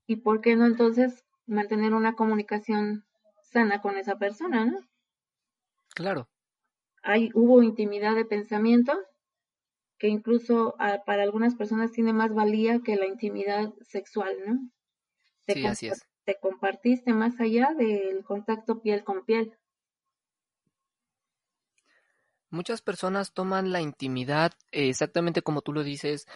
[0.07, 3.05] ¿Y por qué no entonces mantener una comunicación
[3.43, 4.79] sana con esa persona, no?
[5.95, 6.29] Claro.
[7.03, 8.93] Hay, hubo intimidad de pensamiento
[9.99, 14.71] que incluso ah, para algunas personas tiene más valía que la intimidad sexual, ¿no?
[15.47, 16.05] sí, así es.
[16.25, 19.57] Te compartiste más allá del contacto piel con piel.
[22.51, 26.27] Muchas personas toman la intimidad eh, exactamente como tú lo dices,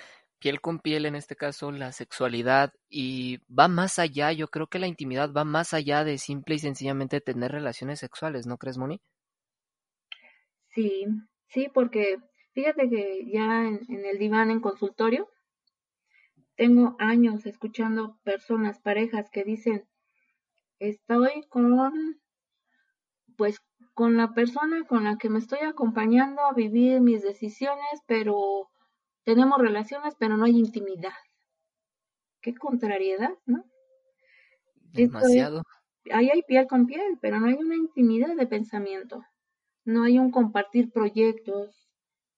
[0.40, 4.79] piel con piel en este caso, la sexualidad y va más allá, yo creo que
[4.79, 9.01] la intimidad va más allá de simple y sencillamente tener relaciones sexuales, ¿no crees, Moni?
[10.68, 11.07] Sí,
[11.49, 12.18] sí, porque
[12.53, 15.29] fíjate que ya en, en el diván, en consultorio,
[16.57, 19.87] tengo años escuchando personas, parejas que dicen,
[20.79, 22.20] estoy con,
[23.37, 23.61] pues
[23.94, 28.70] con la persona con la que me estoy acompañando a vivir mis decisiones, pero
[29.24, 31.12] tenemos relaciones, pero no hay intimidad.
[32.40, 33.64] Qué contrariedad, ¿no?
[34.92, 35.62] Demasiado.
[36.12, 39.22] ahí hay piel con piel, pero no hay una intimidad de pensamiento.
[39.85, 41.90] No hay un compartir proyectos,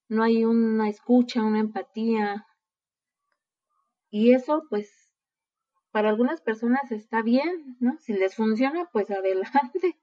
[0.09, 2.47] no hay una escucha, una empatía.
[4.11, 5.11] Y eso, pues,
[5.91, 7.99] para algunas personas está bien, ¿no?
[7.99, 10.02] Si les funciona, pues adelante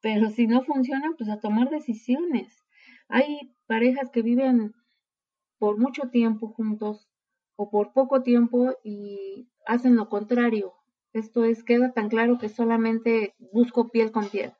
[0.00, 2.64] pero si no funciona, pues a tomar decisiones.
[3.08, 4.74] Hay parejas que viven
[5.58, 7.08] por mucho tiempo juntos
[7.56, 10.74] o por poco tiempo y hacen lo contrario.
[11.12, 14.52] Esto es, queda tan claro que solamente busco piel con piel.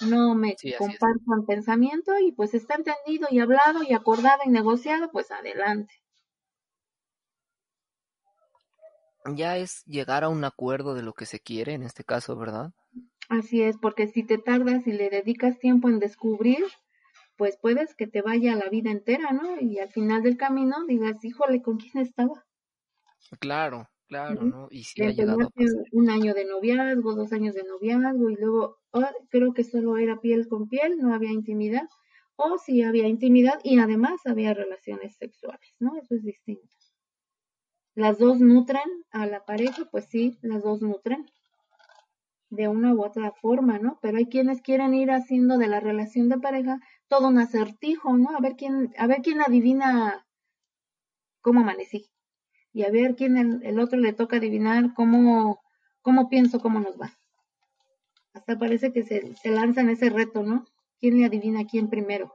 [0.00, 5.10] No me comparto en pensamiento y pues está entendido y hablado y acordado y negociado,
[5.12, 5.94] pues adelante.
[9.36, 12.72] Ya es llegar a un acuerdo de lo que se quiere en este caso, ¿verdad?
[13.30, 16.66] Así es, porque si te tardas y le dedicas tiempo en descubrir
[17.40, 19.58] pues puedes que te vaya la vida entera, ¿no?
[19.58, 22.44] Y al final del camino digas, híjole, ¿con quién estaba?
[23.38, 24.68] Claro, claro, ¿no?
[24.70, 25.48] Y si ha llegado a
[25.92, 30.20] un año de noviazgo, dos años de noviazgo, y luego oh, creo que solo era
[30.20, 31.88] piel con piel, no había intimidad,
[32.36, 35.96] o si había intimidad y además había relaciones sexuales, ¿no?
[35.96, 36.76] Eso es distinto.
[37.94, 41.24] Las dos nutren a la pareja, pues sí, las dos nutren
[42.50, 43.98] de una u otra forma, ¿no?
[44.02, 48.36] Pero hay quienes quieren ir haciendo de la relación de pareja todo un acertijo, ¿no?
[48.36, 50.26] A ver quién, a ver quién adivina
[51.40, 52.10] cómo amanecí.
[52.72, 55.60] Y a ver quién el, otro le toca adivinar cómo,
[56.02, 57.18] cómo pienso, cómo nos va.
[58.32, 60.66] Hasta parece que se, se lanzan ese reto, ¿no?
[61.00, 62.32] ¿Quién le adivina quién primero?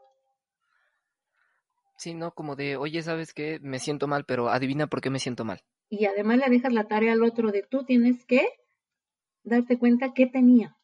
[1.97, 3.59] Sí, no, como de, oye, ¿sabes qué?
[3.61, 5.61] Me siento mal, pero adivina por qué me siento mal.
[5.89, 8.45] Y además le dejas la tarea al otro de tú tienes que
[9.45, 10.75] darte cuenta qué tenía.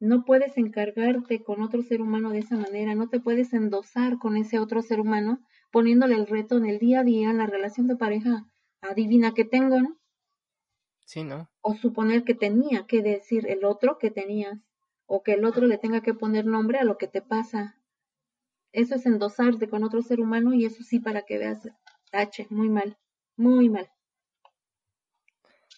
[0.00, 4.36] No puedes encargarte con otro ser humano de esa manera, no te puedes endosar con
[4.36, 5.40] ese otro ser humano
[5.70, 8.46] poniéndole el reto en el día a día, en la relación de pareja
[8.80, 9.96] adivina que tengo, ¿no?
[11.04, 11.48] Sí, ¿no?
[11.60, 14.58] O suponer que tenía que decir el otro que tenías,
[15.06, 17.76] o que el otro le tenga que poner nombre a lo que te pasa.
[18.72, 21.68] Eso es endosarte con otro ser humano y eso sí para que veas,
[22.10, 22.98] tache, muy mal,
[23.36, 23.88] muy mal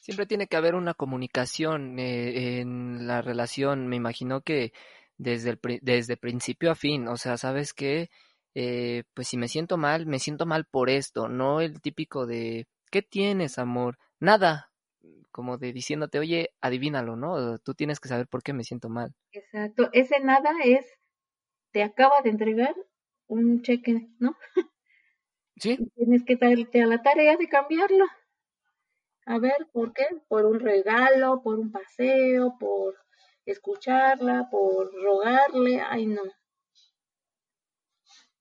[0.05, 3.87] siempre tiene que haber una comunicación eh, en la relación.
[3.87, 4.75] Me imagino que
[5.17, 8.11] desde, el, desde principio a fin, o sea, sabes que,
[8.55, 12.67] eh, pues si me siento mal, me siento mal por esto, no el típico de,
[12.91, 13.97] ¿qué tienes, amor?
[14.21, 14.71] Nada,
[15.31, 17.59] como de diciéndote, oye, adivínalo, ¿no?
[17.61, 19.15] Tú tienes que saber por qué me siento mal.
[19.33, 20.85] Exacto, ese nada es,
[21.73, 22.75] te acaba de entregar
[23.27, 24.37] un cheque, ¿no?
[25.57, 25.79] Sí.
[25.95, 28.05] tienes que darte a la tarea de cambiarlo.
[29.27, 30.07] A ver, ¿por qué?
[30.29, 32.95] Por un regalo, por un paseo, por
[33.47, 35.81] escucharla, por rogarle.
[35.81, 36.22] Ay, no.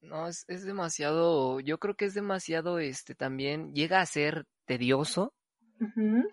[0.02, 5.34] No, es, es demasiado, yo creo que es demasiado, este, también llega a ser tedioso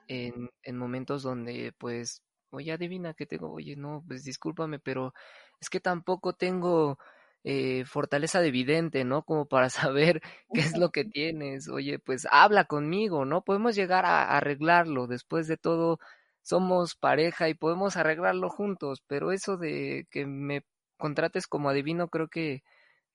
[0.08, 5.14] en, en momentos donde, pues, oye, adivina que tengo, oye, no, pues discúlpame, pero
[5.60, 6.98] es que tampoco tengo
[7.44, 9.22] eh, fortaleza de vidente, ¿no?
[9.24, 10.20] Como para saber
[10.52, 11.68] qué es lo que tienes.
[11.68, 13.42] Oye, pues habla conmigo, ¿no?
[13.42, 15.06] Podemos llegar a arreglarlo.
[15.06, 15.98] Después de todo,
[16.42, 20.64] somos pareja y podemos arreglarlo juntos, pero eso de que me
[20.96, 22.62] contrates como adivino creo que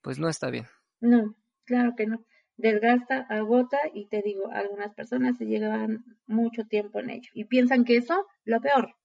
[0.01, 0.65] pues no está bien.
[0.99, 2.23] No, claro que no.
[2.57, 7.83] Desgasta, agota y te digo, algunas personas se llevan mucho tiempo en ello y piensan
[7.83, 8.95] que eso, lo peor.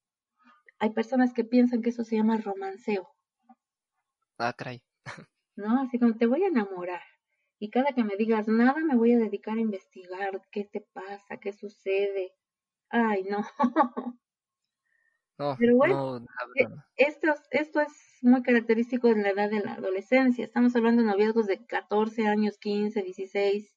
[0.79, 3.09] Hay personas que piensan que eso se llama romanceo.
[4.39, 4.81] Ah, caray.
[5.57, 5.81] ¿No?
[5.81, 7.03] Así como te voy a enamorar.
[7.59, 11.37] Y cada que me digas nada, me voy a dedicar a investigar qué te pasa,
[11.37, 12.33] qué sucede.
[12.89, 13.45] Ay, no.
[15.39, 16.19] No, Pero bueno,
[16.55, 20.45] eh, esto, esto es muy característico de la edad de la adolescencia.
[20.45, 23.75] Estamos hablando de noviazgos de 14 años, 15, 16,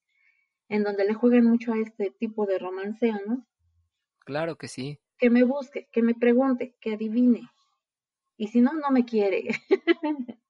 [0.67, 3.47] en donde le juegan mucho a este tipo de romanceo, ¿no?
[4.25, 4.99] Claro que sí.
[5.17, 7.49] Que me busque, que me pregunte, que adivine.
[8.35, 9.47] Y si no, no me quiere.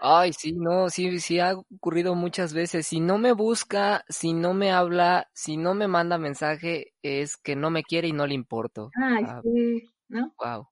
[0.00, 2.86] Ay, sí, no, sí, sí ha ocurrido muchas veces.
[2.86, 7.56] Si no me busca, si no me habla, si no me manda mensaje, es que
[7.56, 8.90] no me quiere y no le importo.
[8.94, 10.34] Ay, ah, sí, ¿no?
[10.38, 10.68] Wow.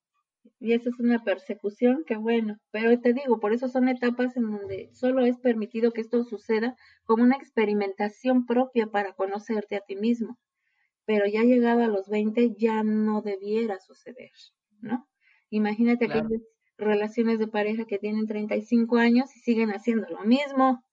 [0.61, 2.57] Y eso es una persecución, que bueno.
[2.71, 6.77] Pero te digo, por eso son etapas en donde solo es permitido que esto suceda
[7.05, 10.39] como una experimentación propia para conocerte a ti mismo.
[11.05, 14.31] Pero ya llegado a los 20 ya no debiera suceder,
[14.81, 15.09] ¿no?
[15.51, 16.23] Imagínate que
[16.79, 20.85] relaciones de pareja que tienen 35 años y siguen haciendo lo mismo.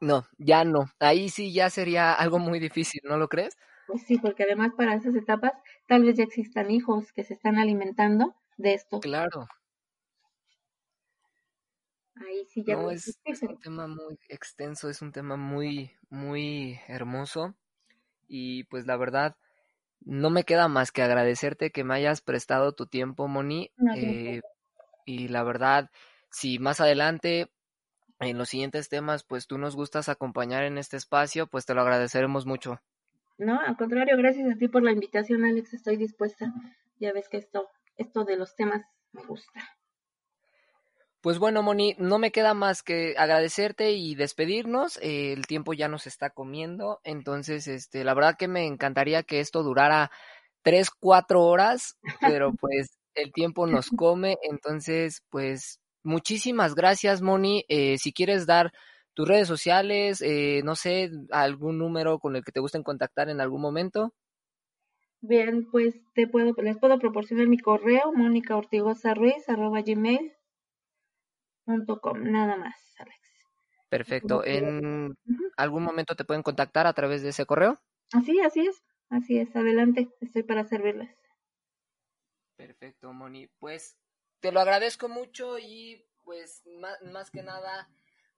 [0.00, 0.90] No, ya no.
[1.00, 3.56] Ahí sí ya sería algo muy difícil, ¿no lo crees?
[3.86, 5.52] Pues sí, porque además para esas etapas
[5.86, 9.00] tal vez ya existan hijos que se están alimentando de esto.
[9.00, 9.48] Claro.
[12.16, 16.80] Ahí sí ya no, es, es un tema muy extenso, es un tema muy, muy
[16.88, 17.54] hermoso
[18.26, 19.36] y pues la verdad
[20.00, 23.70] no me queda más que agradecerte que me hayas prestado tu tiempo, Moni.
[23.96, 24.40] Eh,
[25.04, 25.90] y la verdad,
[26.30, 27.50] si más adelante
[28.20, 31.82] en los siguientes temas, pues tú nos gustas acompañar en este espacio, pues te lo
[31.82, 32.80] agradeceremos mucho.
[33.38, 35.74] No, al contrario, gracias a ti por la invitación, Alex.
[35.74, 36.52] Estoy dispuesta.
[36.98, 38.82] Ya ves que esto, esto de los temas
[39.12, 39.60] me gusta.
[41.20, 44.98] Pues bueno, Moni, no me queda más que agradecerte y despedirnos.
[45.02, 47.00] Eh, el tiempo ya nos está comiendo.
[47.02, 50.12] Entonces, este, la verdad que me encantaría que esto durara
[50.62, 54.36] tres, cuatro horas, pero pues el tiempo nos come.
[54.42, 57.64] Entonces, pues muchísimas gracias, Moni.
[57.68, 58.72] Eh, si quieres dar
[59.12, 63.40] tus redes sociales, eh, no sé, algún número con el que te gusten contactar en
[63.40, 64.14] algún momento.
[65.20, 70.37] Bien, pues te puedo, les puedo proporcionar mi correo, Mónica arroba gmail
[72.00, 73.18] com, nada más, Alex.
[73.88, 74.44] Perfecto.
[74.44, 75.16] ¿En
[75.56, 77.78] algún momento te pueden contactar a través de ese correo?
[78.12, 78.82] Así, así es.
[79.08, 79.54] Así es.
[79.56, 80.08] Adelante.
[80.20, 81.10] Estoy para servirles.
[82.56, 83.48] Perfecto, Moni.
[83.58, 83.96] Pues
[84.40, 87.88] te lo agradezco mucho y pues más, más que nada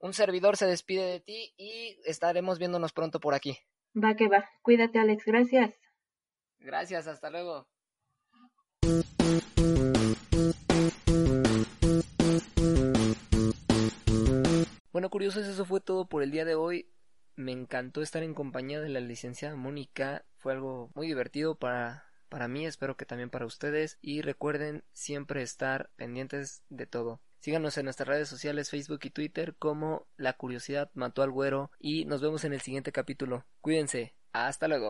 [0.01, 3.59] un servidor se despide de ti y estaremos viéndonos pronto por aquí.
[3.95, 4.49] Va que va.
[4.62, 5.24] Cuídate, Alex.
[5.26, 5.74] Gracias.
[6.59, 7.07] Gracias.
[7.07, 7.68] Hasta luego.
[14.93, 16.91] Bueno, curiosos, eso fue todo por el día de hoy.
[17.36, 20.24] Me encantó estar en compañía de la licenciada Mónica.
[20.36, 23.99] Fue algo muy divertido para, para mí, espero que también para ustedes.
[24.03, 27.20] Y recuerden siempre estar pendientes de todo.
[27.38, 31.70] Síganos en nuestras redes sociales, Facebook y Twitter como La Curiosidad Mató al Güero.
[31.78, 33.47] Y nos vemos en el siguiente capítulo.
[33.61, 34.16] Cuídense.
[34.32, 34.88] Hasta luego.